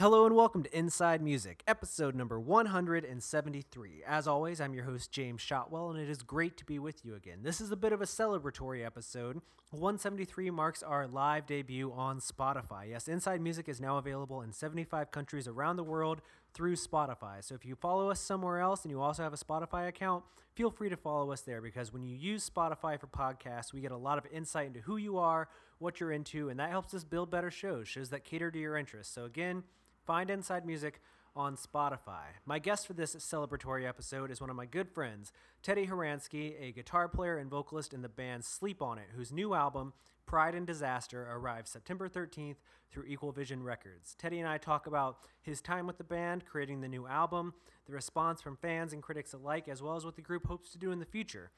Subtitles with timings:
[0.00, 4.02] Hello and welcome to Inside Music, episode number 173.
[4.06, 7.14] As always, I'm your host, James Shotwell, and it is great to be with you
[7.14, 7.40] again.
[7.42, 9.42] This is a bit of a celebratory episode.
[9.72, 12.88] 173 marks our live debut on Spotify.
[12.88, 16.22] Yes, Inside Music is now available in 75 countries around the world
[16.54, 17.44] through Spotify.
[17.44, 20.24] So if you follow us somewhere else and you also have a Spotify account,
[20.54, 23.92] feel free to follow us there because when you use Spotify for podcasts, we get
[23.92, 27.04] a lot of insight into who you are, what you're into, and that helps us
[27.04, 29.14] build better shows, shows that cater to your interests.
[29.14, 29.62] So again,
[30.10, 31.00] Find Inside Music
[31.36, 32.24] on Spotify.
[32.44, 35.30] My guest for this celebratory episode is one of my good friends,
[35.62, 39.54] Teddy Horansky, a guitar player and vocalist in the band Sleep On It, whose new
[39.54, 39.92] album,
[40.26, 42.56] Pride and Disaster, arrives September 13th
[42.90, 44.16] through Equal Vision Records.
[44.18, 47.54] Teddy and I talk about his time with the band, creating the new album,
[47.86, 50.78] the response from fans and critics alike, as well as what the group hopes to
[50.78, 51.52] do in the future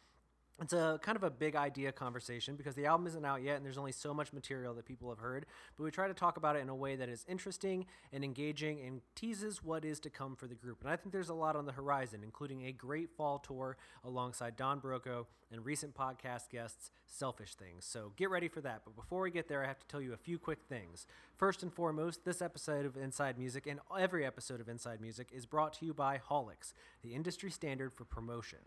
[0.60, 3.64] it's a kind of a big idea conversation because the album isn't out yet and
[3.64, 5.46] there's only so much material that people have heard.
[5.76, 8.80] But we try to talk about it in a way that is interesting and engaging
[8.80, 10.80] and teases what is to come for the group.
[10.82, 14.56] And I think there's a lot on the horizon, including a great fall tour alongside
[14.56, 17.84] Don Broco and recent podcast guests, Selfish Things.
[17.84, 18.82] So get ready for that.
[18.84, 21.06] But before we get there, I have to tell you a few quick things.
[21.36, 25.44] First and foremost, this episode of Inside Music and every episode of Inside Music is
[25.44, 26.72] brought to you by Haulix,
[27.02, 28.60] the industry standard for promotion.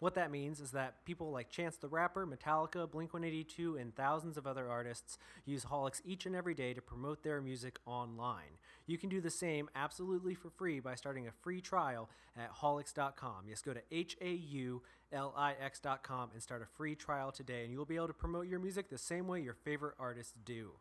[0.00, 4.36] What that means is that people like Chance the Rapper, Metallica, Blink 182, and thousands
[4.36, 8.58] of other artists use Haulix each and every day to promote their music online.
[8.86, 13.46] You can do the same absolutely for free by starting a free trial at haulix.com.
[13.48, 14.82] Yes, go to H A U
[15.12, 18.12] L I X.com and start a free trial today, and you will be able to
[18.12, 20.72] promote your music the same way your favorite artists do.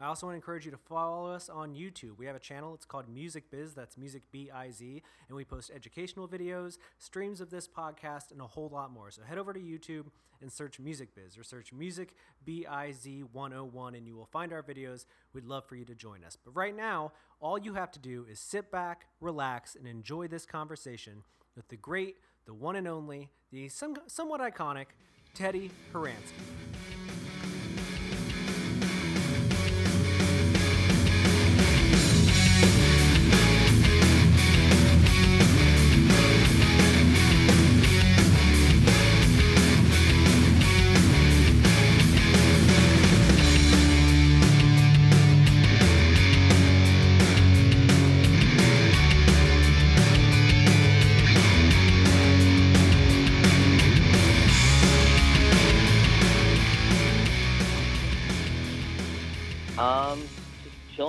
[0.00, 2.18] I also want to encourage you to follow us on YouTube.
[2.18, 5.44] We have a channel, it's called Music Biz, that's Music B I Z, and we
[5.44, 9.10] post educational videos, streams of this podcast, and a whole lot more.
[9.10, 10.06] So head over to YouTube
[10.40, 14.52] and search Music Biz or search Music B I Z 101, and you will find
[14.52, 15.04] our videos.
[15.32, 16.36] We'd love for you to join us.
[16.36, 20.46] But right now, all you have to do is sit back, relax, and enjoy this
[20.46, 21.24] conversation
[21.56, 24.86] with the great, the one and only, the some, somewhat iconic
[25.34, 26.97] Teddy Horansky.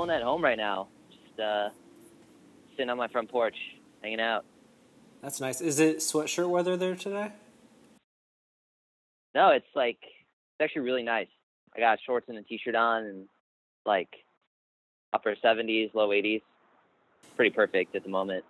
[0.08, 0.88] Home right now.
[1.12, 1.70] Just uh,
[2.72, 3.56] sitting on my front porch,
[4.02, 4.46] hanging out.
[5.22, 5.60] That's nice.
[5.60, 7.32] Is it sweatshirt weather there today?
[9.36, 11.28] No, it's like it's actually really nice.
[11.76, 13.28] I got shorts and a t-shirt on, and
[13.86, 14.10] like
[15.14, 16.42] upper 70s, low 80s.
[17.36, 18.44] Pretty perfect at the moment.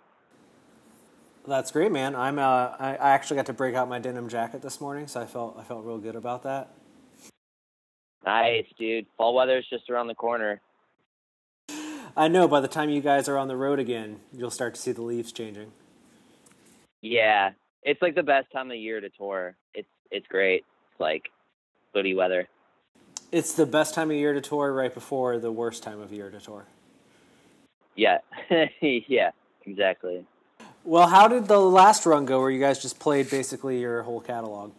[1.46, 2.14] That's great, man.
[2.14, 5.20] I'm uh, I, I actually got to break out my denim jacket this morning, so
[5.20, 6.70] I felt I felt real good about that.
[8.24, 9.06] Nice, dude.
[9.16, 10.60] Fall weather's just around the corner.
[12.20, 14.80] I know by the time you guys are on the road again, you'll start to
[14.80, 15.72] see the leaves changing.
[17.00, 19.56] Yeah, it's like the best time of year to tour.
[19.72, 20.66] It's it's great.
[20.90, 21.30] It's like
[21.94, 22.46] hoodie weather.
[23.32, 26.28] It's the best time of year to tour right before the worst time of year
[26.28, 26.66] to tour.
[27.96, 28.18] Yeah.
[28.82, 29.30] yeah,
[29.64, 30.26] exactly.
[30.84, 34.20] Well, how did the last run go where you guys just played basically your whole
[34.20, 34.72] catalog?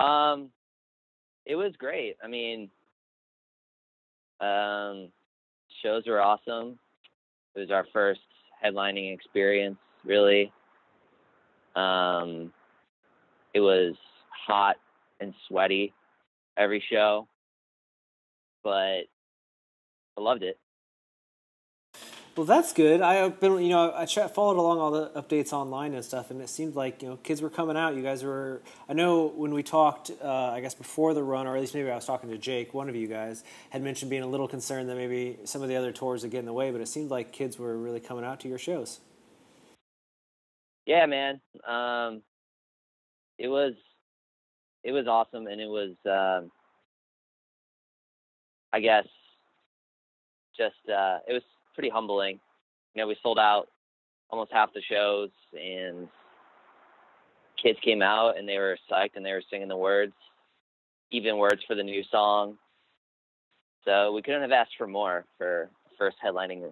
[0.00, 0.50] Um
[1.46, 2.16] it was great.
[2.24, 2.70] I mean,
[4.40, 5.08] um,
[5.82, 6.78] shows were awesome.
[7.54, 8.20] It was our first
[8.64, 10.52] headlining experience, really.
[11.76, 12.52] Um,
[13.54, 13.94] it was
[14.46, 14.76] hot
[15.20, 15.92] and sweaty
[16.56, 17.26] every show,
[18.62, 19.02] but
[20.16, 20.58] I loved it.
[22.40, 23.02] Well, that's good.
[23.02, 26.48] I've been, you know, I followed along all the updates online and stuff, and it
[26.48, 27.94] seemed like you know kids were coming out.
[27.94, 28.62] You guys were.
[28.88, 31.90] I know when we talked, uh, I guess before the run, or at least maybe
[31.90, 32.72] I was talking to Jake.
[32.72, 35.76] One of you guys had mentioned being a little concerned that maybe some of the
[35.76, 38.24] other tours would get in the way, but it seemed like kids were really coming
[38.24, 39.00] out to your shows.
[40.86, 41.42] Yeah, man.
[41.68, 42.22] Um,
[43.38, 43.74] it was,
[44.82, 46.50] it was awesome, and it was, um,
[48.72, 49.04] I guess,
[50.56, 51.42] just uh, it was
[51.74, 52.40] pretty humbling.
[52.94, 53.68] You know, we sold out
[54.30, 56.08] almost half the shows, and
[57.62, 60.12] kids came out and they were psyched and they were singing the words,
[61.10, 62.56] even words for the new song.
[63.84, 66.62] So we couldn't have asked for more for first headlining,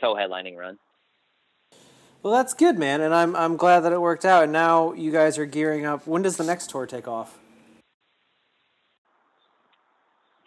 [0.00, 0.78] co-headlining run.
[2.22, 4.44] Well, that's good, man, and I'm I'm glad that it worked out.
[4.44, 6.06] And now you guys are gearing up.
[6.06, 7.38] When does the next tour take off?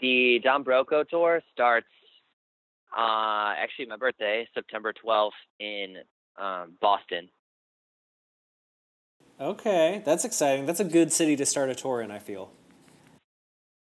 [0.01, 1.87] The Don Broco tour starts
[2.97, 5.97] uh, actually my birthday, September 12th in
[6.37, 7.29] um, Boston.
[9.39, 10.65] Okay, that's exciting.
[10.65, 12.09] That's a good city to start a tour in.
[12.09, 12.51] I feel.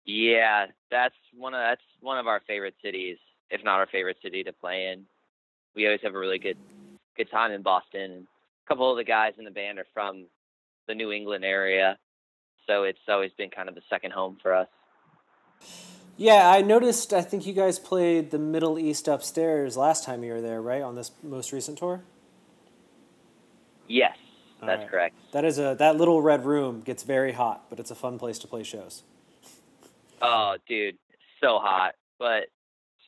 [0.07, 3.19] Yeah, that's one of that's one of our favorite cities,
[3.51, 5.05] if not our favorite city to play in.
[5.77, 6.57] We always have a really good
[7.17, 8.27] good time in Boston.
[8.65, 10.25] A couple of the guys in the band are from
[10.89, 11.99] the New England area,
[12.67, 14.69] so it's always been kind of the second home for us.
[16.23, 17.13] Yeah, I noticed.
[17.13, 20.81] I think you guys played the Middle East upstairs last time you were there, right?
[20.81, 22.05] On this most recent tour.
[23.89, 24.17] Yes,
[24.61, 24.89] that's right.
[24.89, 25.17] correct.
[25.33, 28.39] That is a that little red room gets very hot, but it's a fun place
[28.39, 29.03] to play shows.
[30.21, 30.97] Oh, dude,
[31.41, 32.45] so hot, but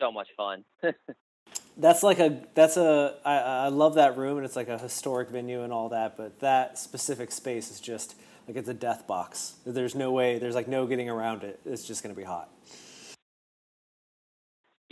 [0.01, 0.65] so much fun.
[1.77, 5.29] that's like a that's a I, I love that room and it's like a historic
[5.29, 8.17] venue and all that, but that specific space is just
[8.49, 9.55] like it's a death box.
[9.65, 10.41] There's no way.
[10.41, 11.61] There's like no getting around it.
[11.65, 12.51] It's just gonna be hot.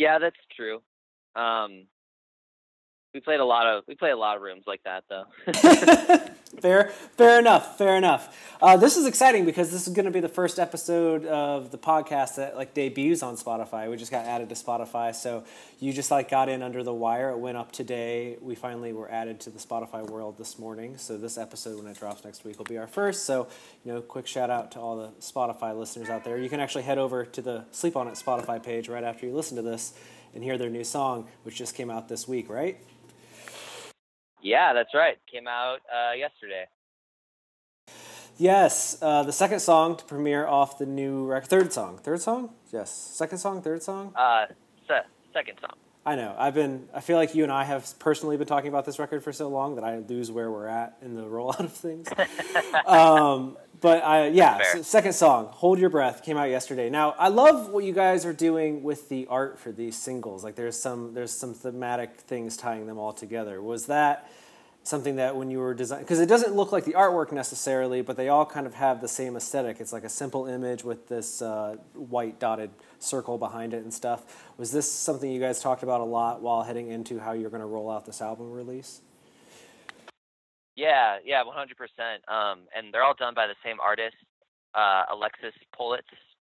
[0.03, 0.83] Yeah, that's true.
[1.37, 1.87] Um,
[3.15, 5.25] we played a lot of we played a lot of rooms like that though.
[6.61, 8.55] fair, fair enough, fair enough.
[8.61, 11.79] Uh, this is exciting because this is going to be the first episode of the
[11.79, 13.91] podcast that like debuts on Spotify.
[13.91, 15.45] We just got added to Spotify, so
[15.79, 17.31] you just like got in under the wire.
[17.31, 18.39] It went up today.
[18.41, 20.97] We finally were added to the Spotify world this morning.
[20.97, 23.25] So this episode, when it drops next week, will be our first.
[23.25, 23.49] So
[23.85, 26.39] you know, quick shout out to all the Spotify listeners out there.
[26.39, 29.35] You can actually head over to the Sleep on It Spotify page right after you
[29.35, 29.93] listen to this
[30.35, 32.79] and hear their new song, which just came out this week, right?
[34.43, 35.19] Yeah, that's right.
[35.31, 36.67] Came out uh, yesterday.
[38.39, 41.49] Yes, uh, the second song to premiere off the new record.
[41.49, 41.99] Third song.
[41.99, 42.51] Third song?
[42.73, 42.91] Yes.
[42.91, 44.13] Second song, third song?
[44.17, 44.47] Uh,
[44.89, 45.77] se- second song.
[46.05, 46.35] I know.
[46.37, 46.89] I've been.
[46.93, 49.49] I feel like you and I have personally been talking about this record for so
[49.49, 52.09] long that I lose where we're at in the rollout of things.
[52.87, 56.89] um, but I, yeah, second song, "Hold Your Breath," came out yesterday.
[56.89, 60.43] Now I love what you guys are doing with the art for these singles.
[60.43, 63.61] Like there's some there's some thematic things tying them all together.
[63.61, 64.31] Was that
[64.85, 68.17] something that when you were designing because it doesn't look like the artwork necessarily, but
[68.17, 69.81] they all kind of have the same aesthetic.
[69.81, 72.71] It's like a simple image with this uh, white dotted
[73.01, 74.47] circle behind it and stuff.
[74.59, 77.61] Was this something you guys talked about a lot while heading into how you're going
[77.61, 79.01] to roll out this album release?
[80.77, 82.33] Yeah, yeah, 100%.
[82.33, 84.17] Um, and they're all done by the same artist,
[84.75, 86.03] uh, Alexis Politz.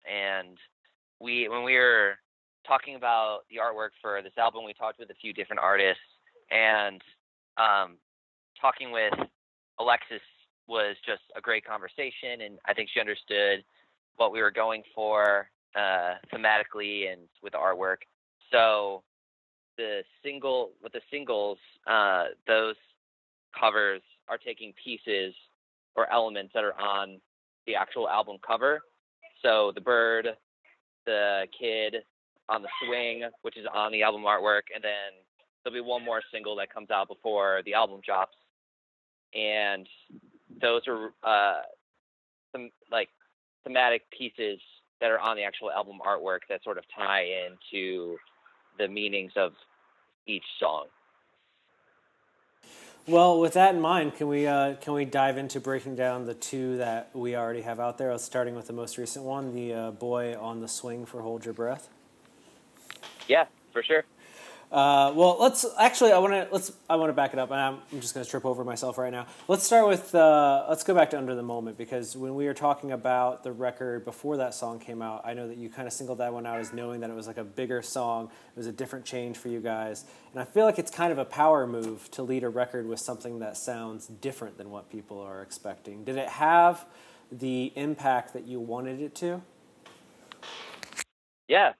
[0.05, 0.57] And
[1.19, 2.15] we, when we were
[2.67, 6.01] talking about the artwork for this album, we talked with a few different artists.
[6.51, 7.01] And
[7.57, 7.97] um,
[8.59, 9.13] talking with
[9.79, 10.21] Alexis
[10.67, 12.41] was just a great conversation.
[12.41, 13.63] And I think she understood
[14.17, 17.97] what we were going for uh, thematically and with the artwork.
[18.51, 19.03] So
[19.77, 22.75] the single, with the singles, uh, those
[23.59, 25.33] covers are taking pieces
[25.95, 27.19] or elements that are on
[27.67, 28.81] the actual album cover.
[29.41, 30.29] So the bird,
[31.05, 31.97] the kid
[32.49, 35.13] on the swing, which is on the album artwork, and then
[35.63, 38.35] there'll be one more single that comes out before the album drops.
[39.33, 39.87] And
[40.61, 41.61] those are uh,
[42.51, 43.09] some like
[43.63, 44.59] thematic pieces
[45.01, 48.17] that are on the actual album artwork that sort of tie into
[48.77, 49.51] the meanings of
[50.27, 50.85] each song.
[53.07, 56.33] Well, with that in mind, can we uh, can we dive into breaking down the
[56.33, 58.17] two that we already have out there?
[58.17, 61.53] Starting with the most recent one, the uh, boy on the swing for "Hold Your
[61.53, 61.87] Breath."
[63.27, 64.05] Yeah, for sure.
[64.71, 66.11] Uh, well, let's actually.
[66.11, 66.71] I want to let's.
[66.89, 68.97] I want to back it up, and I'm, I'm just going to trip over myself
[68.97, 69.27] right now.
[69.47, 70.13] Let's start with.
[70.13, 73.51] Uh, let's go back to Under the Moment because when we were talking about the
[73.51, 76.45] record before that song came out, I know that you kind of singled that one
[76.45, 78.25] out as knowing that it was like a bigger song.
[78.25, 81.19] It was a different change for you guys, and I feel like it's kind of
[81.19, 85.19] a power move to lead a record with something that sounds different than what people
[85.19, 86.03] are expecting.
[86.03, 86.85] Did it have
[87.31, 89.41] the impact that you wanted it to?
[91.47, 91.73] Yeah,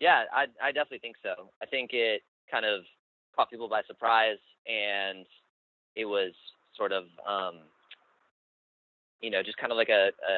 [0.00, 1.50] yeah, I I definitely think so.
[1.62, 2.82] I think it kind of
[3.34, 5.26] caught people by surprise, and
[5.94, 6.32] it was
[6.76, 7.60] sort of um,
[9.20, 10.36] you know just kind of like a, a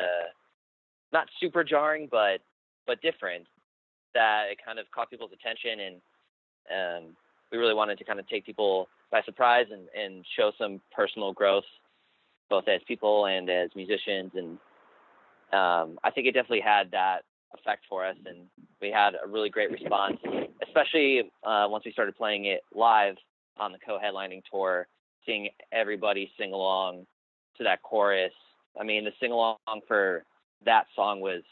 [1.12, 2.40] not super jarring, but
[2.86, 3.46] but different.
[4.14, 5.96] That it kind of caught people's attention, and
[6.72, 7.16] um,
[7.52, 11.32] we really wanted to kind of take people by surprise and, and show some personal
[11.32, 11.64] growth,
[12.50, 14.32] both as people and as musicians.
[14.34, 14.58] And
[15.52, 17.22] um, I think it definitely had that
[17.54, 18.46] effect for us, and
[18.80, 20.18] we had a really great response,
[20.66, 23.16] especially uh, once we started playing it live
[23.58, 24.86] on the co-headlining tour,
[25.26, 27.06] seeing everybody sing along
[27.56, 28.32] to that chorus.
[28.80, 30.24] I mean, the sing along for
[30.64, 31.42] that song was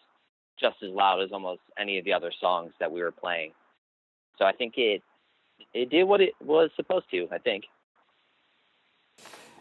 [0.61, 3.53] just as loud as almost any of the other songs that we were playing.
[4.39, 5.03] So I think it
[5.75, 7.29] it did what it was supposed to.
[7.33, 7.65] I think.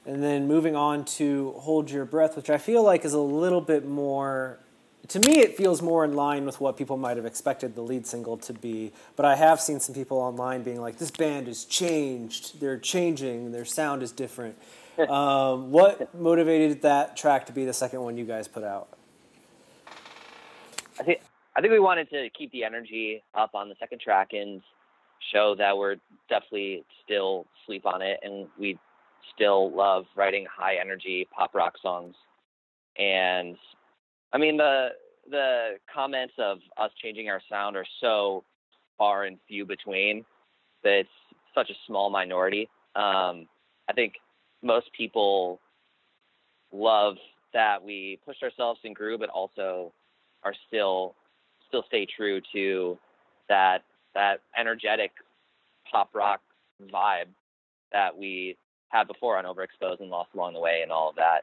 [0.05, 3.61] And then moving on to Hold Your Breath, which I feel like is a little
[3.61, 4.59] bit more
[5.07, 8.07] to me, it feels more in line with what people might have expected the lead
[8.07, 8.91] single to be.
[9.15, 12.59] But I have seen some people online being like, "This band has changed.
[12.59, 13.51] They're changing.
[13.51, 14.57] Their sound is different."
[15.09, 18.87] um, what motivated that track to be the second one you guys put out?
[20.99, 21.21] I think
[21.55, 24.61] I think we wanted to keep the energy up on the second track and
[25.33, 25.95] show that we're
[26.29, 28.77] definitely still sleep on it, and we
[29.33, 32.15] still love writing high energy pop rock songs.
[32.97, 33.57] And
[34.35, 34.89] I mean the
[35.31, 38.43] the comments of us changing our sound are so
[38.97, 40.25] far and few between
[40.83, 41.09] that it's
[41.55, 42.69] such a small minority.
[42.95, 43.47] Um,
[43.87, 44.15] I think
[44.61, 45.61] most people
[46.73, 47.15] love
[47.53, 49.93] that we pushed ourselves and grew, but also
[50.43, 51.15] are still
[51.69, 52.99] still stay true to
[53.47, 53.83] that
[54.15, 55.11] that energetic
[55.89, 56.41] pop rock
[56.93, 57.29] vibe
[57.93, 58.57] that we
[58.89, 61.41] had before on Overexposed and Lost Along the Way and all of that.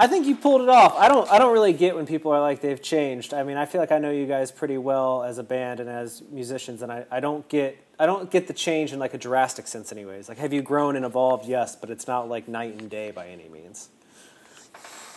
[0.00, 0.94] I think you pulled it off.
[0.96, 1.28] I don't.
[1.28, 3.34] I don't really get when people are like they've changed.
[3.34, 5.90] I mean, I feel like I know you guys pretty well as a band and
[5.90, 9.18] as musicians, and I, I don't get I don't get the change in like a
[9.18, 10.28] drastic sense, anyways.
[10.28, 11.46] Like, have you grown and evolved?
[11.46, 13.88] Yes, but it's not like night and day by any means.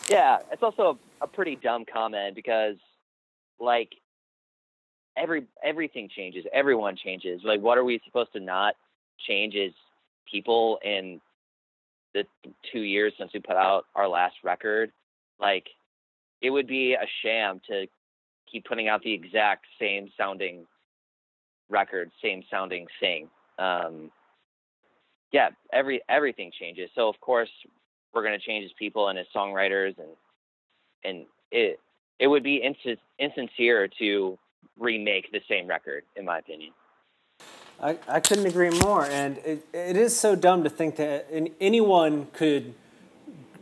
[0.09, 2.77] Yeah, it's also a, a pretty dumb comment because,
[3.59, 3.89] like,
[5.15, 6.43] every everything changes.
[6.51, 7.41] Everyone changes.
[7.43, 8.73] Like, what are we supposed to not
[9.27, 9.73] change Is
[10.29, 11.21] people in
[12.13, 12.23] the
[12.71, 14.91] two years since we put out our last record,
[15.39, 15.67] like
[16.41, 17.85] it would be a sham to
[18.51, 20.65] keep putting out the exact same sounding
[21.69, 23.29] record, same sounding thing.
[23.57, 24.11] Um,
[25.31, 26.89] yeah, every everything changes.
[26.95, 27.49] So of course
[28.13, 30.09] we're going to change as people and as songwriters, and
[31.03, 31.79] and it
[32.19, 34.37] it would be ins- insincere to
[34.77, 36.71] remake the same record, in my opinion.
[37.81, 39.05] I, I couldn't agree more.
[39.05, 41.27] And it, it is so dumb to think that
[41.59, 42.75] anyone could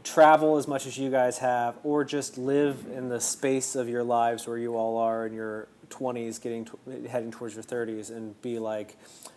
[0.04, 4.04] travel as much as you guys have or just live in the space of your
[4.04, 8.40] lives where you all are in your 20s getting to, heading towards your 30s and
[8.42, 8.96] be like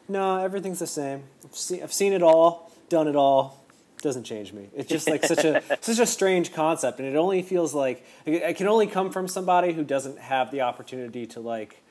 [0.08, 1.24] no everything's the same.
[1.44, 3.64] I've seen, I've seen it all done it all.
[4.02, 4.68] Doesn't change me.
[4.74, 6.98] It's just like such a such a strange concept.
[6.98, 10.62] And it only feels like it can only come from somebody who doesn't have the
[10.62, 11.81] opportunity to like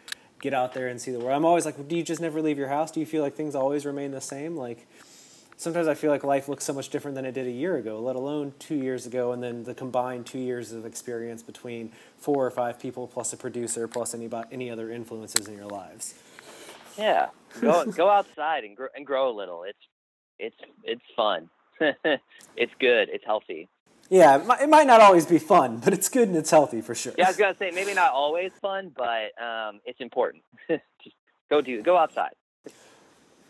[0.41, 1.31] get out there and see the world.
[1.31, 2.91] I'm always like, do you just never leave your house?
[2.91, 4.57] Do you feel like things always remain the same?
[4.57, 4.87] Like
[5.61, 7.99] sometimes I feel like life looks so much different than it did a year ago,
[7.99, 12.45] let alone two years ago, and then the combined two years of experience between four
[12.45, 16.15] or five people plus a producer plus any any other influences in your lives.
[16.97, 17.29] Yeah,
[17.61, 19.63] go go outside and grow and grow a little.
[19.63, 19.79] It's
[20.39, 21.49] it's it's fun.
[21.79, 23.09] it's good.
[23.09, 23.69] It's healthy.
[24.11, 27.13] Yeah, it might not always be fun, but it's good and it's healthy for sure.
[27.17, 30.43] Yeah, I was gonna say maybe not always fun, but um, it's important.
[30.67, 31.15] Just
[31.49, 32.31] go do go outside.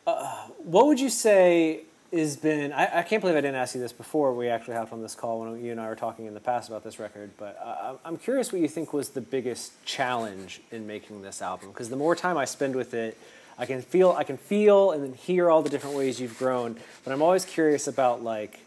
[0.06, 1.82] Uh, what would you say
[2.14, 2.74] has been?
[2.74, 5.16] I, I, can't believe I didn't ask you this before we actually hopped on this
[5.16, 7.32] call when you and I were talking in the past about this record.
[7.38, 11.70] But uh, I'm curious what you think was the biggest challenge in making this album.
[11.70, 13.18] Because the more time I spend with it,
[13.58, 16.78] I can feel I can feel and then hear all the different ways you've grown.
[17.04, 18.60] But I'm always curious about like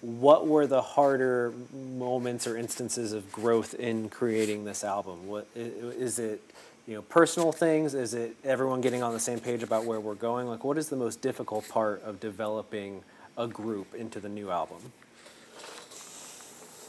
[0.00, 5.26] what were the harder moments or instances of growth in creating this album?
[5.26, 6.40] What is it?
[6.86, 7.94] You know, personal things.
[7.94, 10.46] Is it everyone getting on the same page about where we're going?
[10.46, 13.02] Like, what is the most difficult part of developing
[13.36, 14.78] a group into the new album?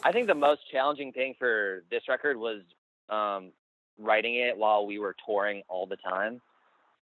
[0.04, 2.62] I think the most challenging thing for this record was
[3.10, 3.52] um,
[3.98, 6.40] writing it while we were touring all the time.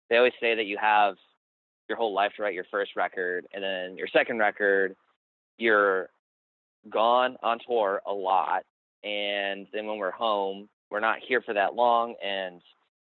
[0.10, 1.18] They always say that you have
[1.88, 4.96] your whole life to write your first record, and then your second record
[5.58, 6.10] you're
[6.90, 8.64] gone on tour a lot
[9.04, 12.62] and then when we're home we're not here for that long and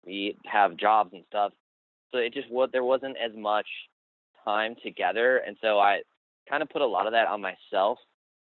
[0.04, 1.52] we have jobs and stuff.
[2.10, 3.66] So it just what there wasn't as much
[4.44, 6.00] time together and so i
[6.48, 7.98] kind of put a lot of that on myself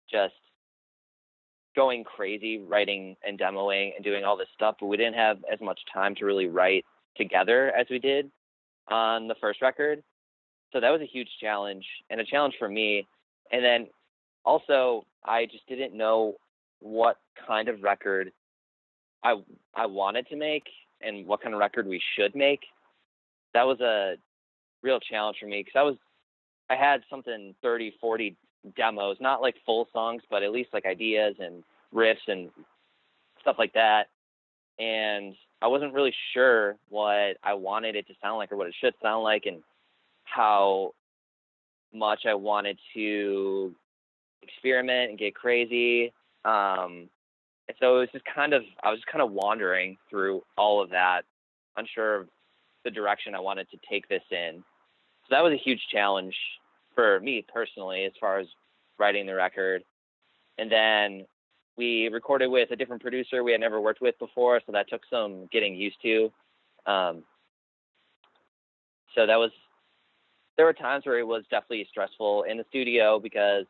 [0.09, 0.33] just
[1.75, 5.61] going crazy writing and demoing and doing all this stuff but we didn't have as
[5.61, 6.83] much time to really write
[7.15, 8.31] together as we did
[8.87, 10.03] on the first record.
[10.73, 13.07] So that was a huge challenge and a challenge for me
[13.51, 13.87] and then
[14.45, 16.35] also, I just didn't know
[16.79, 17.17] what
[17.47, 18.31] kind of record
[19.23, 19.35] I
[19.75, 20.63] I wanted to make
[21.01, 22.61] and what kind of record we should make.
[23.53, 24.15] That was a
[24.81, 25.95] real challenge for me because I was
[26.69, 28.35] I had something 30, 40
[28.75, 32.49] demos, not like full songs, but at least like ideas and riffs and
[33.41, 34.07] stuff like that.
[34.79, 38.75] And I wasn't really sure what I wanted it to sound like or what it
[38.79, 39.61] should sound like and
[40.23, 40.93] how
[41.93, 43.75] much I wanted to
[44.41, 46.13] experiment and get crazy.
[46.45, 47.09] Um,
[47.67, 50.81] and so it was just kind of I was just kind of wandering through all
[50.81, 51.23] of that,
[51.77, 52.27] unsure of
[52.83, 54.63] the direction I wanted to take this in.
[55.23, 56.35] So that was a huge challenge
[56.95, 58.47] for me personally as far as
[58.97, 59.83] writing the record.
[60.57, 61.25] And then
[61.77, 65.01] we recorded with a different producer we had never worked with before, so that took
[65.09, 66.31] some getting used to.
[66.85, 67.23] Um,
[69.15, 69.51] so that was
[70.57, 73.65] there were times where it was definitely stressful in the studio because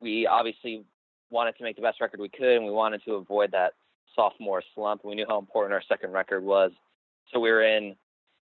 [0.00, 0.84] we obviously
[1.30, 3.72] wanted to make the best record we could and we wanted to avoid that
[4.14, 5.04] sophomore slump.
[5.04, 6.70] We knew how important our second record was.
[7.32, 7.96] So we were in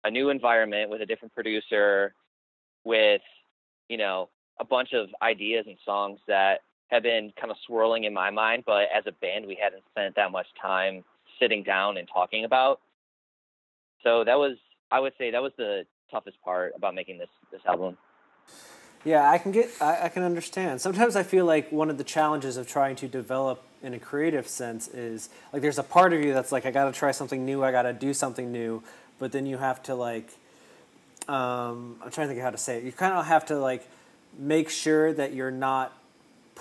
[0.03, 2.13] a new environment with a different producer
[2.83, 3.21] with,
[3.87, 8.13] you know, a bunch of ideas and songs that have been kind of swirling in
[8.13, 11.03] my mind, but as a band we hadn't spent that much time
[11.39, 12.81] sitting down and talking about.
[14.03, 14.57] So that was
[14.91, 17.97] I would say that was the toughest part about making this this album.
[19.03, 20.81] Yeah, I can get I, I can understand.
[20.81, 24.47] Sometimes I feel like one of the challenges of trying to develop in a creative
[24.47, 27.45] sense is like there's a part of you that's like I got to try something
[27.45, 28.83] new, I got to do something new,
[29.17, 30.29] but then you have to like
[31.27, 32.83] um, I'm trying to think of how to say it.
[32.83, 33.87] You kind of have to like
[34.37, 35.97] make sure that you're not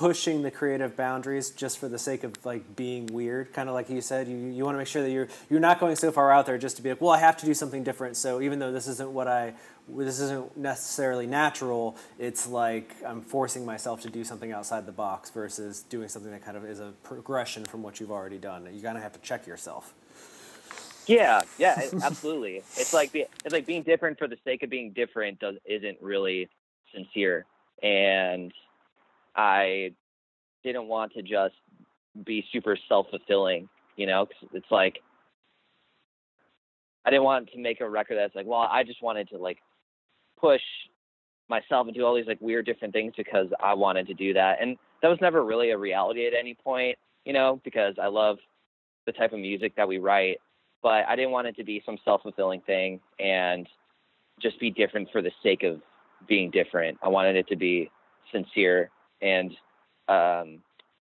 [0.01, 3.91] pushing the creative boundaries just for the sake of like being weird kind of like
[3.91, 4.27] you said.
[4.27, 6.57] You, you want to make sure that you're you're not going so far out there
[6.57, 8.89] just to be like well i have to do something different so even though this
[8.89, 9.53] isn't what i
[9.89, 15.31] this isn't necessarily natural it's like i'm forcing myself to do something outside the box
[15.31, 18.69] versus doing something that kind of is a progression from what you've already done.
[18.73, 19.95] You of have to check yourself.
[21.07, 21.43] Yeah.
[21.59, 22.57] Yeah absolutely.
[22.77, 26.49] It's like it's like being different for the sake of being different does isn't really
[26.95, 27.47] sincere.
[27.83, 28.53] And
[29.37, 29.93] I
[30.65, 31.55] didn't want to just
[32.25, 34.99] be super self fulfilling, you know, cause it's like,
[37.05, 39.59] I didn't want to make a record that's like, well, I just wanted to like
[40.39, 40.61] push
[41.49, 44.59] myself and do all these like weird different things because I wanted to do that.
[44.61, 48.39] And that was never really a reality at any point, you know, because I love
[49.07, 50.39] the type of music that we write,
[50.83, 53.67] but I didn't want it to be some self fulfilling thing and
[54.41, 55.81] just be different for the sake of
[56.29, 56.99] being different.
[57.03, 57.91] I wanted it to be
[58.33, 58.91] sincere
[59.23, 59.51] and
[60.09, 60.63] um,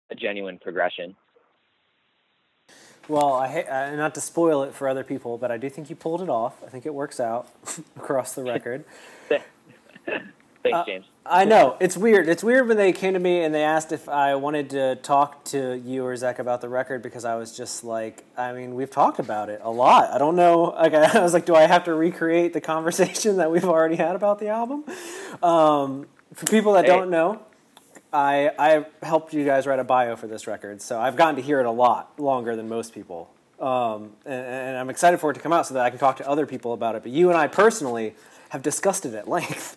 [0.09, 1.15] a genuine progression.
[3.07, 5.95] Well, I uh, not to spoil it for other people, but I do think you
[5.95, 6.61] pulled it off.
[6.65, 7.47] I think it works out
[7.95, 8.83] across the record.
[10.63, 11.05] Thanks, uh, James.
[11.25, 12.27] I know it's weird.
[12.27, 15.45] It's weird when they came to me and they asked if I wanted to talk
[15.45, 18.89] to you or Zach about the record because I was just like, I mean, we've
[18.89, 20.11] talked about it a lot.
[20.11, 20.75] I don't know.
[20.87, 24.15] Like, I was like, do I have to recreate the conversation that we've already had
[24.15, 24.85] about the album?
[25.43, 26.91] Um, for people that hey.
[26.91, 27.41] don't know,
[28.13, 31.41] I I helped you guys write a bio for this record, so I've gotten to
[31.41, 33.29] hear it a lot longer than most people.
[33.59, 36.17] Um, and, and, I'm excited for it to come out so that I can talk
[36.17, 37.01] to other people about it.
[37.01, 38.13] But you and I personally
[38.49, 39.73] have discussed it at length.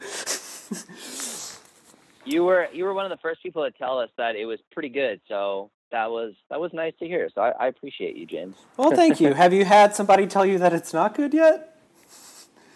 [2.27, 4.61] you were you were one of the first people to tell us that it was
[4.71, 7.31] pretty good, so that was that was nice to hear.
[7.35, 8.57] So I, I appreciate you, James.
[8.77, 9.33] Well, thank you.
[9.43, 11.80] have you had somebody tell you that it's not good yet?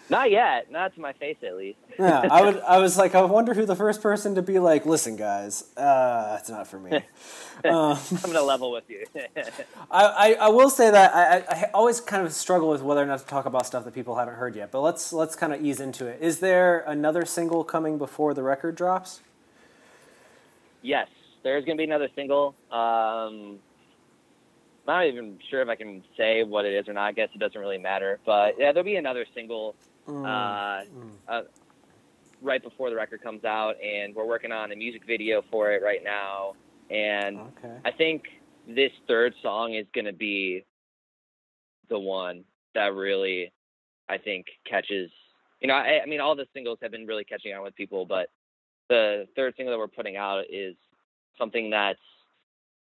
[0.09, 0.71] Not yet.
[0.71, 1.79] Not to my face, at least.
[1.99, 2.59] yeah, I would.
[2.59, 6.37] I was like, I wonder who the first person to be like, listen, guys, uh,
[6.39, 6.91] it's not for me.
[7.65, 9.05] um, I'm gonna level with you.
[9.89, 13.05] I, I, I, will say that I, I always kind of struggle with whether or
[13.07, 14.71] not to talk about stuff that people haven't heard yet.
[14.71, 16.19] But let's let's kind of ease into it.
[16.21, 19.21] Is there another single coming before the record drops?
[20.83, 21.07] Yes,
[21.41, 22.53] there's gonna be another single.
[22.71, 23.59] Um,
[24.87, 27.05] I'm not even sure if I can say what it is or not.
[27.05, 28.19] I guess it doesn't really matter.
[28.23, 29.73] But yeah, there'll be another single
[30.07, 30.25] mm.
[30.25, 31.11] Uh, mm.
[31.27, 31.41] Uh,
[32.41, 35.81] right before the record comes out, and we're working on a music video for it
[35.83, 36.53] right now.
[36.89, 37.77] And okay.
[37.83, 38.23] I think
[38.67, 40.65] this third song is going to be
[41.89, 43.51] the one that really,
[44.09, 45.09] I think, catches.
[45.61, 48.05] You know, I, I mean, all the singles have been really catching on with people,
[48.05, 48.29] but
[48.89, 50.75] the third single that we're putting out is
[51.37, 51.99] something that's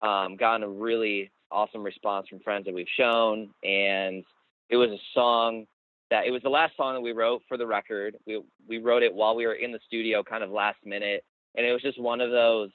[0.01, 4.25] um, gotten a really awesome response from friends that we've shown, and
[4.70, 5.66] it was a song
[6.12, 8.18] that it was the last song that we wrote for the record.
[8.27, 11.25] We we wrote it while we were in the studio, kind of last minute,
[11.57, 12.68] and it was just one of those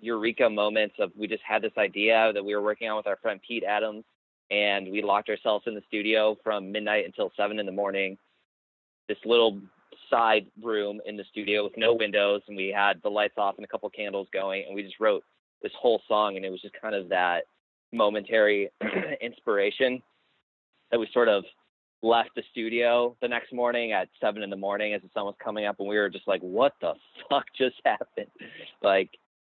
[0.00, 3.18] eureka moments of we just had this idea that we were working on with our
[3.18, 4.04] friend Pete Adams,
[4.50, 8.16] and we locked ourselves in the studio from midnight until seven in the morning.
[9.06, 9.60] This little
[10.08, 13.66] side room in the studio with no windows, and we had the lights off and
[13.66, 15.24] a couple candles going, and we just wrote
[15.60, 17.44] this whole song, and it was just kind of that
[17.92, 18.70] momentary
[19.20, 20.00] inspiration
[20.90, 21.44] that we sort of
[22.02, 25.34] left the studio the next morning at seven in the morning as the sun was
[25.42, 26.92] coming up and we were just like what the
[27.30, 28.30] fuck just happened?
[28.82, 29.10] Like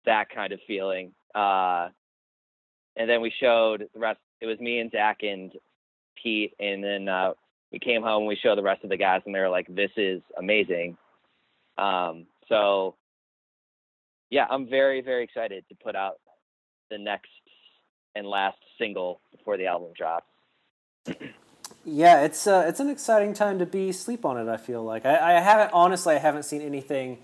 [0.05, 1.11] that kind of feeling.
[1.35, 1.89] Uh
[2.95, 5.51] and then we showed the rest it was me and zach and
[6.21, 7.33] pete and then uh
[7.71, 9.67] we came home and we showed the rest of the guys and they were like
[9.67, 10.97] this is amazing.
[11.77, 12.95] Um so
[14.29, 16.19] yeah i'm very very excited to put out
[16.89, 17.29] the next
[18.15, 20.27] and last single before the album drops
[21.85, 24.51] yeah, it's uh, it's an exciting time to be sleep on it.
[24.51, 27.17] I feel like I, I haven't honestly I haven't seen anything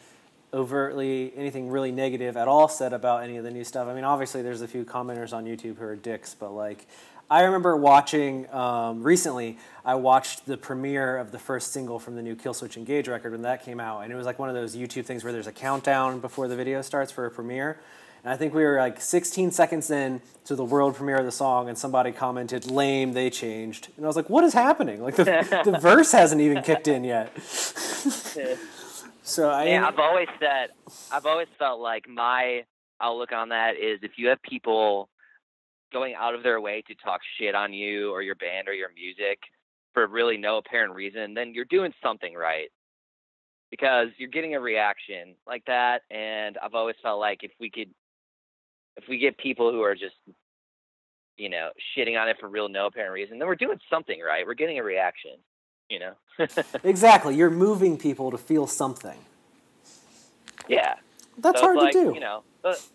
[0.54, 3.88] overtly anything really negative at all said about any of the new stuff.
[3.88, 6.88] I mean, obviously there's a few commenters on YouTube who are dicks, but like
[7.30, 9.58] I remember watching um, recently.
[9.84, 13.42] I watched the premiere of the first single from the new Killswitch Engage record when
[13.42, 15.52] that came out, and it was like one of those YouTube things where there's a
[15.52, 17.80] countdown before the video starts for a premiere.
[18.24, 21.32] And I think we were like 16 seconds in to the world premiere of the
[21.32, 25.02] song, and somebody commented, "Lame, they changed." And I was like, "What is happening?
[25.02, 27.38] Like the, the verse hasn't even kicked in yet."
[29.24, 30.70] so I, yeah, I've always said,
[31.12, 32.64] I've always felt like my
[33.02, 35.10] outlook on that is if you have people
[35.92, 38.90] going out of their way to talk shit on you or your band or your
[38.94, 39.40] music
[39.94, 42.70] for really no apparent reason, then you're doing something right.
[43.70, 46.02] Because you're getting a reaction like that.
[46.12, 47.90] And I've always felt like if we could,
[48.98, 50.16] if we get people who are just,
[51.38, 54.46] you know, shitting on it for real no apparent reason, then we're doing something right.
[54.46, 55.32] We're getting a reaction,
[55.90, 56.14] you know?
[56.84, 57.36] exactly.
[57.36, 59.18] You're moving people to feel something.
[60.68, 60.96] Yeah.
[61.38, 62.14] That's so hard like, to do.
[62.14, 62.90] You know, those,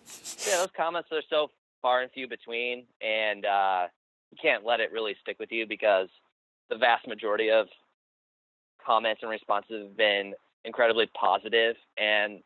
[0.46, 1.50] yeah, those comments are so
[1.82, 3.86] far and few between, and uh,
[4.30, 6.08] you can't let it really stick with you because
[6.70, 7.66] the vast majority of
[8.84, 10.34] comments and responses have been
[10.64, 11.08] incredibly.
[11.98, 12.40] And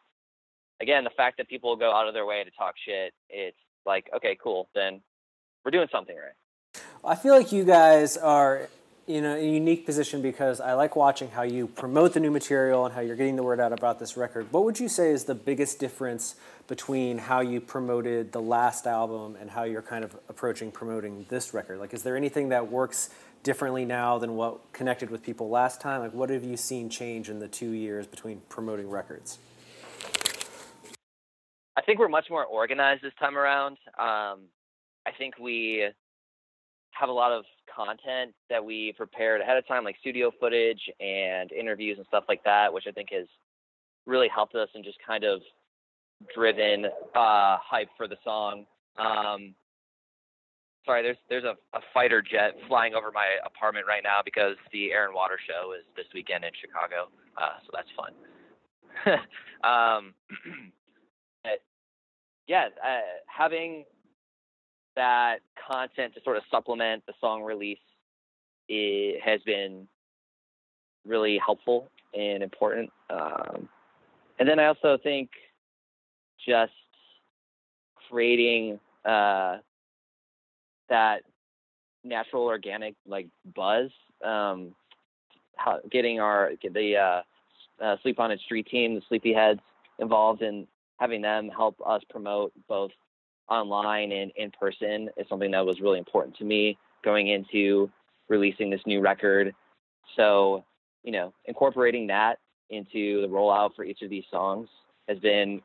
[0.80, 3.56] again, the fact that people go out of their way to talk shit, it's
[3.86, 5.00] like, okay, cool, then
[5.64, 6.82] we're doing something right.
[7.04, 8.68] I feel like you guys are
[9.08, 12.94] in a unique position because I like watching how you promote the new material and
[12.94, 14.52] how you're getting the word out about this record.
[14.52, 16.36] What would you say is the biggest difference
[16.68, 21.52] between how you promoted the last album and how you're kind of approaching promoting this
[21.52, 21.80] record?
[21.80, 23.10] Like, is there anything that works
[23.42, 26.00] differently now than what connected with people last time?
[26.00, 29.38] Like, what have you seen change in the two years between promoting records?
[31.76, 33.78] I think we're much more organized this time around.
[33.98, 34.48] Um,
[35.06, 35.88] I think we
[36.92, 41.50] have a lot of content that we prepared ahead of time, like studio footage and
[41.52, 43.26] interviews and stuff like that, which I think has
[44.06, 45.40] really helped us and just kind of
[46.34, 48.66] driven uh, hype for the song.
[48.98, 49.54] Um,
[50.84, 54.92] sorry, there's there's a, a fighter jet flying over my apartment right now because the
[54.92, 57.08] Air and Water Show is this weekend in Chicago,
[57.40, 58.12] uh, so that's fun.
[59.64, 60.14] um,
[62.46, 63.84] yeah, uh, having
[64.96, 65.36] that
[65.70, 67.78] content to sort of supplement the song release
[69.24, 69.86] has been
[71.06, 72.90] really helpful and important.
[73.10, 73.68] Um,
[74.38, 75.30] and then I also think
[76.46, 76.72] just
[78.08, 79.58] creating uh,
[80.88, 81.22] that
[82.04, 83.90] natural organic like buzz,
[84.24, 84.74] um,
[85.56, 87.22] how, getting our the uh,
[87.84, 89.60] uh, Sleep on It Street team, the Sleepyheads
[89.98, 90.66] involved, and
[91.02, 92.92] having them help us promote both
[93.48, 97.90] online and in person is something that was really important to me going into
[98.28, 99.52] releasing this new record.
[100.14, 100.64] So,
[101.02, 102.38] you know, incorporating that
[102.70, 104.68] into the rollout for each of these songs
[105.08, 105.60] has been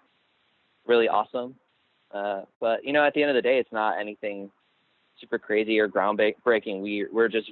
[0.88, 1.54] really awesome.
[2.12, 4.50] Uh, but you know, at the end of the day, it's not anything
[5.19, 6.82] super crazy or groundbreaking.
[6.82, 7.52] We we're just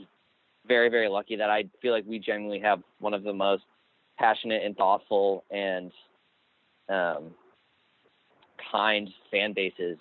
[0.67, 3.63] very very lucky that I feel like we genuinely have one of the most
[4.17, 5.91] passionate and thoughtful and
[6.89, 7.35] um,
[8.71, 9.97] kind fan bases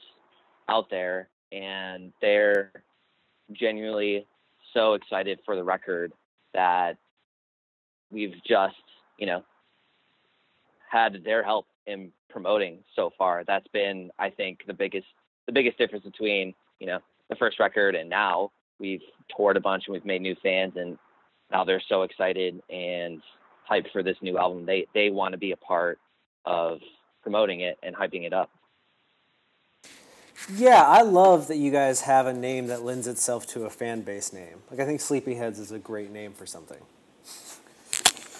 [0.68, 2.72] out there, and they're
[3.52, 4.26] genuinely
[4.72, 6.12] so excited for the record
[6.52, 6.96] that
[8.10, 8.74] we've just,
[9.18, 9.42] you know,
[10.90, 13.44] had their help in promoting so far.
[13.46, 15.06] That's been, I think, the biggest
[15.46, 18.50] the biggest difference between, you know, the first record and now.
[18.80, 19.02] We've
[19.36, 20.98] toured a bunch and we've made new fans, and
[21.52, 23.22] now they're so excited and
[23.70, 24.66] hyped for this new album.
[24.66, 25.98] They they want to be a part
[26.44, 26.78] of
[27.24, 28.50] promoting it and hyping it up.
[30.54, 34.02] Yeah, I love that you guys have a name that lends itself to a fan
[34.02, 34.62] base name.
[34.70, 36.80] Like I think Sleepyheads is a great name for something.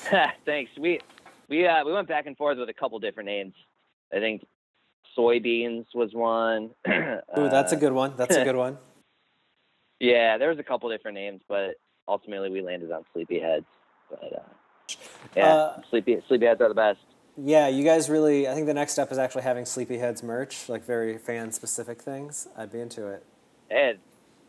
[0.44, 0.70] Thanks.
[0.78, 1.00] We
[1.48, 3.54] we uh, we went back and forth with a couple different names.
[4.14, 4.46] I think
[5.16, 6.70] soybeans was one.
[6.88, 8.12] Ooh, that's a good one.
[8.18, 8.76] That's a good one.
[10.00, 13.64] yeah, there was a couple different names, but ultimately we landed on Sleepyheads.
[14.10, 14.96] But uh,
[15.34, 17.00] yeah, uh, Sleepy Sleepyheads are the best.
[17.36, 18.48] Yeah, you guys really.
[18.48, 22.48] I think the next step is actually having Sleepyheads merch, like very fan specific things.
[22.56, 23.24] I'd be into it.
[23.70, 23.98] And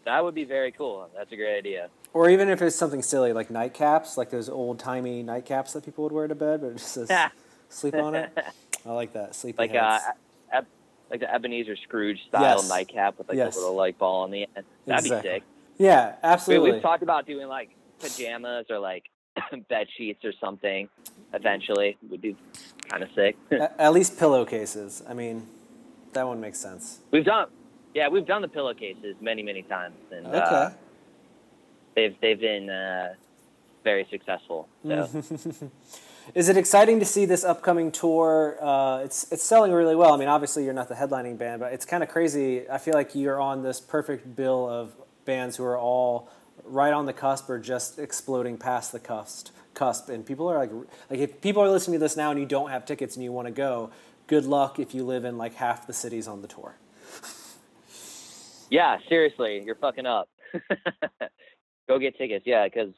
[0.06, 1.10] that would be very cool.
[1.16, 1.90] That's a great idea.
[2.14, 6.04] Or even if it's something silly like nightcaps, like those old timey nightcaps that people
[6.04, 7.12] would wear to bed, but it just says
[7.70, 8.38] sleep on it.
[8.86, 9.36] I like that.
[9.36, 10.00] Sleepy like uh,
[10.54, 10.68] eb-
[11.10, 12.70] like the Ebenezer Scrooge style yes.
[12.70, 13.56] nightcap with like yes.
[13.56, 14.66] a little like ball on the end.
[14.86, 15.30] That'd exactly.
[15.30, 15.44] be sick.
[15.78, 16.70] Yeah, absolutely.
[16.70, 19.06] We, we've talked about doing like pajamas or like
[19.70, 20.88] bed sheets or something.
[21.34, 22.38] Eventually, We would be
[22.90, 23.38] kind of sick.
[23.52, 25.04] At least pillowcases.
[25.08, 25.48] I mean,
[26.14, 27.00] that one makes sense.
[27.12, 27.48] We've done,
[27.94, 30.38] yeah, we've done the pillowcases many, many times, and okay.
[30.38, 30.70] Uh,
[31.96, 33.14] they've they've been uh,
[33.84, 34.68] very successful.
[34.86, 35.24] So.
[36.34, 38.58] Is it exciting to see this upcoming tour?
[38.60, 40.12] Uh, it's it's selling really well.
[40.14, 42.68] I mean, obviously you're not the headlining band, but it's kind of crazy.
[42.68, 44.96] I feel like you're on this perfect bill of
[45.26, 46.30] bands who are all
[46.64, 49.50] right on the cusp or just exploding past the cusp.
[49.76, 50.72] Cusp, and people are like,
[51.10, 53.32] like if people are listening to this now and you don't have tickets and you
[53.32, 53.92] want to go,
[54.28, 56.76] good luck if you live in like half the cities on the tour.
[58.70, 60.28] Yeah, seriously, you're fucking up.
[61.88, 62.94] Go get tickets, yeah, because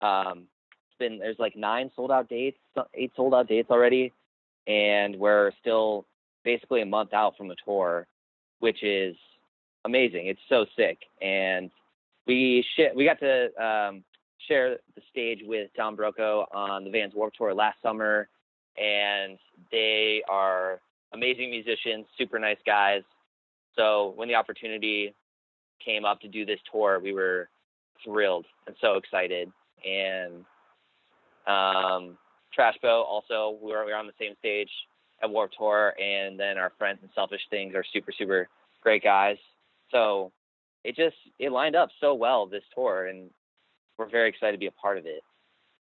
[0.00, 0.48] um,
[0.88, 2.58] it's been there's like nine sold out dates,
[2.94, 4.12] eight sold out dates already,
[4.66, 6.04] and we're still
[6.44, 8.06] basically a month out from the tour,
[8.58, 9.14] which is
[9.84, 10.26] amazing.
[10.26, 11.70] It's so sick, and
[12.26, 12.96] we shit.
[12.96, 14.04] we got to um,
[14.48, 18.28] share the stage with Don Broco on the Vans Warped Tour last summer,
[18.76, 19.38] and
[19.70, 20.80] they are
[21.12, 23.02] amazing musicians, super nice guys.
[23.76, 25.14] So when the opportunity
[25.84, 27.48] came up to do this tour, we were
[28.04, 29.50] thrilled and so excited.
[29.84, 30.44] And
[31.46, 32.18] um,
[32.54, 34.70] Trash Boat also, we were, we were on the same stage
[35.22, 38.48] at Warped Tour, and then our friends and Selfish Things are super, super
[38.82, 39.36] great guys.
[39.90, 40.32] So
[40.84, 43.30] it just it lined up so well this tour, and
[43.98, 45.22] we're very excited to be a part of it.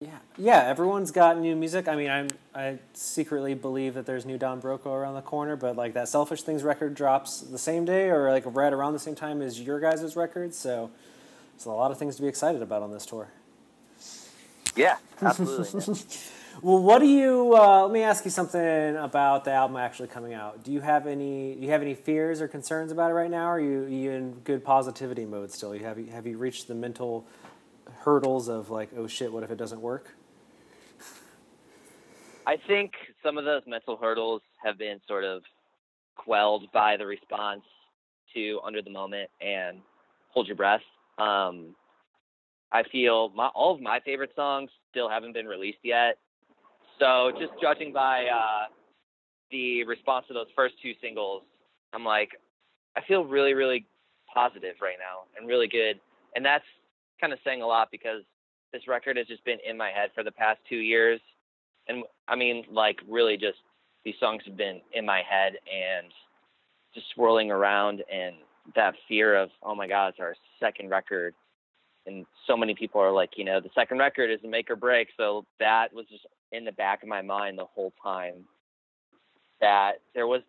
[0.01, 0.63] Yeah, yeah.
[0.63, 1.89] Everyone's got new music.
[1.89, 5.75] I mean, I'm I secretly believe that there's new Don Broco around the corner, but
[5.75, 9.15] like that Selfish Things record drops the same day or like right around the same
[9.15, 10.53] time as your guys' record.
[10.53, 10.89] So
[11.53, 13.27] there's a lot of things to be excited about on this tour.
[14.73, 15.81] Yeah, absolutely.
[16.61, 17.53] well, what do you?
[17.57, 20.63] Uh, let me ask you something about the album actually coming out.
[20.63, 21.55] Do you have any?
[21.55, 23.49] Do you have any fears or concerns about it right now?
[23.49, 25.75] Or are you, are you in good positivity mode still?
[25.75, 27.27] You have you have you reached the mental
[28.09, 30.15] hurdles of like, oh shit, what if it doesn't work?
[32.47, 32.93] I think
[33.23, 35.43] some of those mental hurdles have been sort of
[36.15, 37.61] quelled by the response
[38.33, 39.77] to Under the Moment and
[40.29, 40.81] Hold Your Breath.
[41.19, 41.75] Um,
[42.71, 46.17] I feel my, all of my favorite songs still haven't been released yet.
[46.99, 48.65] So just judging by uh,
[49.51, 51.43] the response to those first two singles,
[51.93, 52.29] I'm like,
[52.97, 53.85] I feel really, really
[54.33, 55.99] positive right now and really good.
[56.35, 56.65] And that's
[57.19, 58.23] kind of saying a lot because
[58.73, 61.19] this record has just been in my head for the past two years.
[61.87, 63.57] And I mean, like, really just
[64.05, 66.07] these songs have been in my head and
[66.93, 68.03] just swirling around.
[68.11, 68.35] And
[68.75, 71.33] that fear of, oh my God, it's our second record.
[72.05, 74.75] And so many people are like, you know, the second record is a make or
[74.75, 75.09] break.
[75.17, 78.45] So that was just in the back of my mind the whole time
[79.61, 80.41] that there was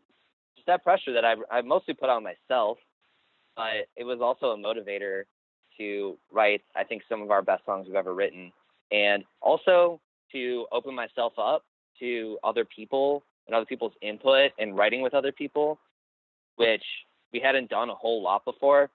[0.57, 2.79] just that pressure that I, I mostly put on myself,
[3.57, 5.25] but it was also a motivator
[5.81, 8.53] to write, I think, some of our best songs we've ever written,
[8.93, 10.01] and also
[10.33, 11.65] to open myself up
[11.99, 15.79] to other people and other people's input and writing with other people,
[16.57, 16.85] which
[17.33, 18.91] we hadn't done a whole lot before.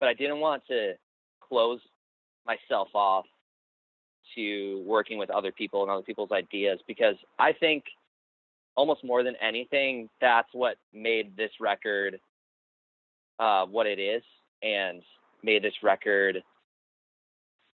[0.00, 0.92] But I didn't want to
[1.40, 1.80] close
[2.46, 3.24] myself off
[4.34, 7.84] to working with other people and other people's ideas because I think
[8.76, 12.18] almost more than anything, that's what made this record
[13.38, 14.22] uh, what it is.
[14.62, 15.02] And
[15.44, 16.42] made this record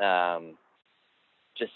[0.01, 0.58] um,
[1.58, 1.71] just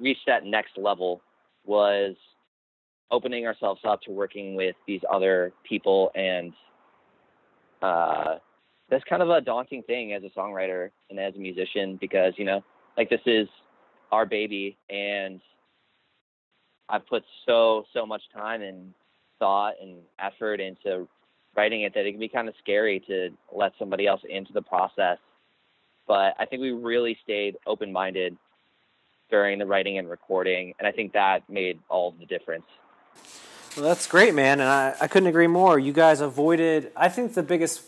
[0.00, 1.20] reach that next level
[1.64, 2.14] was
[3.10, 6.52] opening ourselves up to working with these other people and
[7.82, 8.36] uh,
[8.88, 12.44] that's kind of a daunting thing as a songwriter and as a musician because you
[12.44, 12.62] know
[12.96, 13.48] like this is
[14.12, 15.40] our baby and
[16.88, 18.92] i've put so so much time and
[19.38, 21.06] thought and effort into
[21.56, 24.62] writing it that it can be kind of scary to let somebody else into the
[24.62, 25.18] process.
[26.06, 28.36] But I think we really stayed open minded
[29.30, 32.66] during the writing and recording, and I think that made all the difference.
[33.76, 35.78] Well, that's great, man, and I, I couldn't agree more.
[35.78, 37.82] You guys avoided, I think the biggest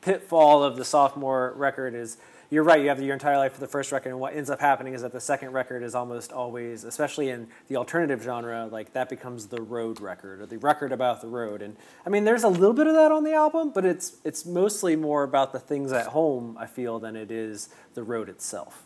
[0.00, 2.16] pitfall of the sophomore record is
[2.50, 2.80] you're right.
[2.82, 5.02] You have your entire life for the first record, and what ends up happening is
[5.02, 9.46] that the second record is almost always, especially in the alternative genre, like that becomes
[9.46, 11.62] the road record or the record about the road.
[11.62, 14.44] And I mean, there's a little bit of that on the album, but it's it's
[14.44, 16.56] mostly more about the things at home.
[16.58, 18.82] I feel than it is the road itself.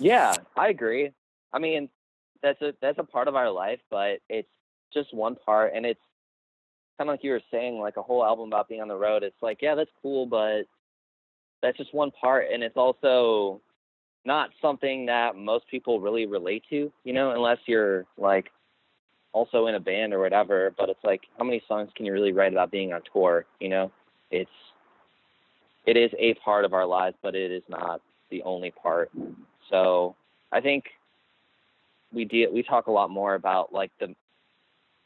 [0.00, 1.12] Yeah, I agree.
[1.52, 1.88] I mean,
[2.42, 4.48] that's a that's a part of our life, but it's
[4.92, 6.00] just one part, and it's
[6.98, 9.22] kind of like you were saying, like a whole album about being on the road.
[9.22, 10.62] It's like, yeah, that's cool, but
[11.62, 13.60] that's just one part and it's also
[14.24, 18.50] not something that most people really relate to you know unless you're like
[19.32, 22.32] also in a band or whatever but it's like how many songs can you really
[22.32, 23.90] write about being on tour you know?
[24.30, 24.50] It's
[25.86, 29.10] it is a part of our lives but it is not the only part.
[29.70, 30.14] So
[30.52, 30.84] i think
[32.12, 34.14] we deal we talk a lot more about like the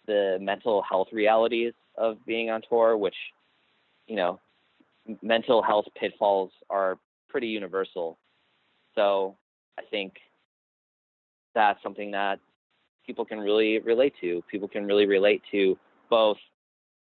[0.06, 3.14] the mental health realities of being on tour which
[4.06, 4.40] you know
[5.22, 8.18] mental health pitfalls are pretty universal.
[8.94, 9.36] So
[9.78, 10.14] I think
[11.54, 12.40] that's something that
[13.06, 14.42] people can really relate to.
[14.50, 15.76] People can really relate to
[16.10, 16.38] both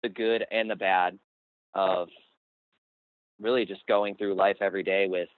[0.03, 1.17] the good and the bad
[1.73, 2.09] of
[3.39, 5.29] really just going through life every day with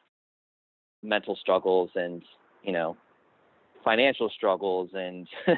[1.03, 2.23] mental struggles and
[2.63, 2.95] you know
[3.83, 5.27] financial struggles and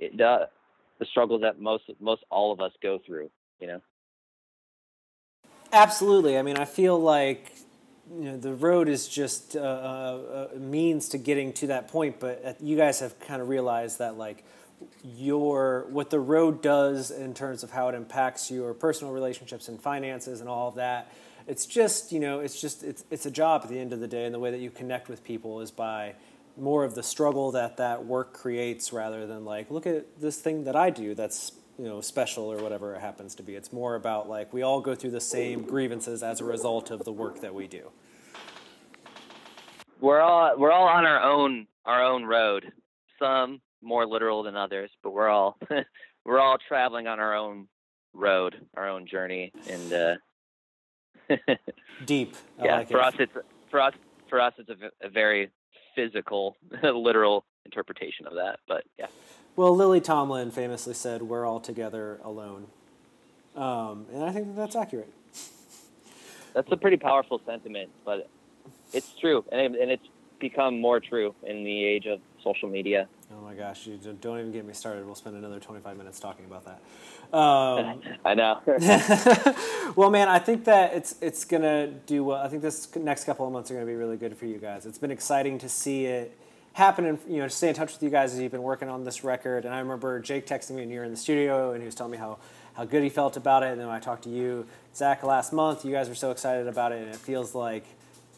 [0.00, 0.48] the
[0.98, 3.80] the struggles that most most all of us go through you know
[5.72, 6.38] absolutely.
[6.38, 7.52] I mean i feel like
[8.10, 12.42] you know the road is just a, a means to getting to that point but
[12.44, 14.44] uh, you guys have kind of realized that like
[15.02, 19.80] your what the road does in terms of how it impacts your personal relationships and
[19.80, 21.12] finances and all of that
[21.46, 24.08] it's just you know it's just it's it's a job at the end of the
[24.08, 26.14] day and the way that you connect with people is by
[26.56, 30.64] more of the struggle that that work creates rather than like look at this thing
[30.64, 33.94] that I do that's you know special or whatever it happens to be it's more
[33.94, 37.40] about like we all go through the same grievances as a result of the work
[37.40, 37.90] that we do
[40.00, 42.72] we're all we're all on our own our own road
[43.18, 45.58] some more literal than others but we're all
[46.24, 47.68] we're all traveling on our own
[48.14, 50.14] road our own journey and uh
[52.04, 52.36] Deep.
[52.60, 53.04] I yeah, like for it.
[53.04, 53.32] us it's
[53.70, 53.94] for us
[54.28, 55.50] for us it's a, a very
[55.96, 58.60] physical, literal interpretation of that.
[58.68, 59.06] But yeah.
[59.56, 62.66] Well, Lily Tomlin famously said, "We're all together alone,"
[63.56, 65.12] um, and I think that that's accurate.
[66.52, 68.28] That's a pretty powerful sentiment, but
[68.92, 70.06] it's true, and, and it's
[70.38, 73.08] become more true in the age of social media.
[73.32, 75.04] Oh my gosh, you don't even get me started.
[75.04, 77.36] We'll spend another 25 minutes talking about that.
[77.36, 78.60] Um, I know.
[79.96, 82.42] well, man, I think that it's it's gonna do well.
[82.42, 84.86] I think this next couple of months are gonna be really good for you guys.
[84.86, 86.38] It's been exciting to see it
[86.76, 88.90] happen, and you know, to stay in touch with you guys as you've been working
[88.90, 89.64] on this record.
[89.64, 91.94] And I remember Jake texting me when you were in the studio, and he was
[91.94, 92.36] telling me how
[92.74, 93.72] how good he felt about it.
[93.72, 96.92] And then I talked to you, Zach, last month, you guys were so excited about
[96.92, 97.84] it, and it feels like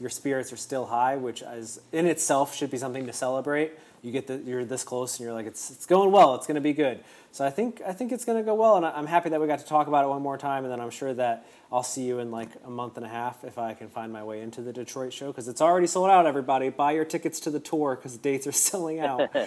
[0.01, 4.13] your spirits are still high, which is in itself should be something to celebrate you
[4.13, 6.35] get the, you're this close and you're like it's, it's going well.
[6.35, 7.03] It's going to be good.
[7.31, 9.47] So i think i think it's going to go well and i'm happy that we
[9.47, 12.03] got to talk about it one more time and then i'm sure that i'll see
[12.05, 14.63] you in like a month and a half if i can find my way into
[14.63, 16.71] the detroit show because it's already sold out everybody.
[16.71, 19.31] Buy your tickets to the tour because the dates are selling out.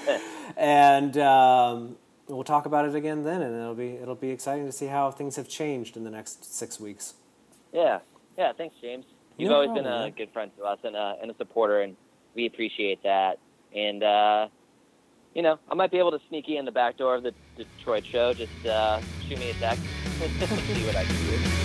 [0.58, 1.96] And um,
[2.28, 5.10] we'll talk about it again then and it'll be it'll be exciting to see how
[5.10, 7.16] things have changed in the next six weeks.
[7.74, 8.00] Yeah.
[8.38, 9.06] Yeah thanks james.
[9.38, 10.14] You've no always problem, been a man.
[10.16, 11.96] good friend to us and a, and a supporter and
[12.36, 13.40] we appreciate that
[13.76, 14.48] and uh,
[15.34, 18.06] you know, I might be able to sneak in the back door of the Detroit
[18.06, 18.34] show.
[18.34, 19.84] Just uh, shoot me a text,
[20.20, 21.61] see what I can do.